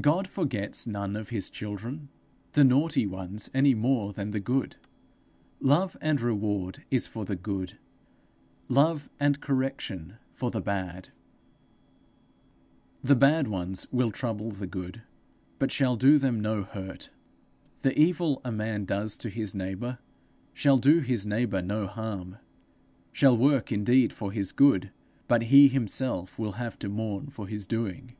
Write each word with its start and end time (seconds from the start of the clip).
God 0.00 0.26
forgets 0.26 0.84
none 0.84 1.14
of 1.14 1.28
his 1.28 1.48
children 1.48 2.08
the 2.54 2.64
naughty 2.64 3.06
ones 3.06 3.48
any 3.54 3.72
more 3.72 4.12
than 4.12 4.32
the 4.32 4.40
good. 4.40 4.78
Love 5.60 5.96
and 6.00 6.20
reward 6.20 6.82
is 6.90 7.06
for 7.06 7.24
the 7.24 7.36
good: 7.36 7.78
love 8.66 9.08
and 9.20 9.40
correction 9.40 10.16
for 10.32 10.50
the 10.50 10.60
bad. 10.60 11.10
The 13.04 13.14
bad 13.14 13.46
ones 13.46 13.86
will 13.92 14.10
trouble 14.10 14.50
the 14.50 14.66
good, 14.66 15.02
but 15.60 15.70
shall 15.70 15.94
do 15.94 16.18
them 16.18 16.40
no 16.40 16.64
hurt. 16.64 17.10
The 17.82 17.96
evil 17.96 18.40
a 18.44 18.50
man 18.50 18.86
does 18.86 19.16
to 19.18 19.28
his 19.28 19.54
neighbour, 19.54 20.00
shall 20.52 20.78
do 20.78 20.98
his 20.98 21.26
neighbour 21.28 21.62
no 21.62 21.86
harm, 21.86 22.38
shall 23.12 23.36
work 23.36 23.70
indeed 23.70 24.12
for 24.12 24.32
his 24.32 24.50
good; 24.50 24.90
but 25.28 25.42
he 25.42 25.68
himself 25.68 26.40
will 26.40 26.54
have 26.58 26.76
to 26.80 26.88
mourn 26.88 27.28
for 27.28 27.46
his 27.46 27.68
doing. 27.68 28.16